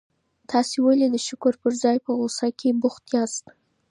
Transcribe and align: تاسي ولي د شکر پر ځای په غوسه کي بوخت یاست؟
تاسي 0.49 0.77
ولي 0.85 1.07
د 1.11 1.17
شکر 1.27 1.53
پر 1.61 1.73
ځای 1.83 1.97
په 2.05 2.11
غوسه 2.17 2.47
کي 2.59 2.69
بوخت 2.81 3.03
یاست؟ 3.15 3.45